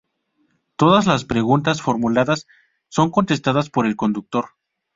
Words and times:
Todas 0.77 1.05
las 1.05 1.25
preguntas 1.25 1.83
formuladas 1.83 2.47
son 2.89 3.11
contestadas 3.11 3.69
por 3.69 3.85
el 3.85 3.95
conductor. 3.95 4.55